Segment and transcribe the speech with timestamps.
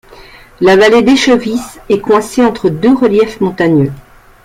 [0.61, 3.91] La vallée d'Echevis est coincée entre deux reliefs montagneux.